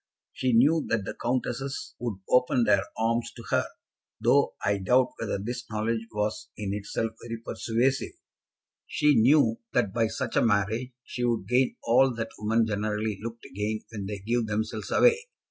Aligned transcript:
She 0.33 0.53
knew 0.53 0.83
that 0.87 1.05
the 1.05 1.13
countesses 1.13 1.93
would 1.99 2.21
open 2.27 2.63
their 2.63 2.83
arms 2.97 3.31
to 3.35 3.43
her, 3.51 3.67
though 4.19 4.55
I 4.65 4.79
doubt 4.79 5.09
whether 5.19 5.37
this 5.37 5.69
knowledge 5.69 6.07
was 6.11 6.49
in 6.57 6.73
itself 6.73 7.11
very 7.23 7.39
persuasive. 7.39 8.13
She 8.87 9.13
knew 9.13 9.59
that 9.73 9.93
by 9.93 10.07
such 10.07 10.35
a 10.35 10.41
marriage 10.43 10.93
she 11.03 11.23
would 11.23 11.47
gain 11.47 11.75
all 11.83 12.15
that 12.15 12.31
women 12.39 12.65
generally 12.65 13.19
look 13.21 13.43
to 13.43 13.49
gain 13.53 13.83
when 13.91 14.07
they 14.07 14.17
give 14.17 14.47
themselves 14.47 14.89
away. 14.91 15.19